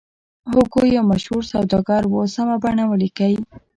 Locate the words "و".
2.09-2.13